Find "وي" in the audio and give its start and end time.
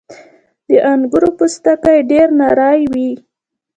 2.93-3.11